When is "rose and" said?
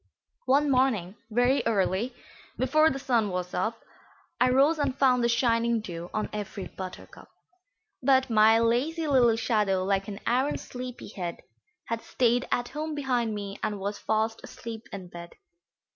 4.49-4.97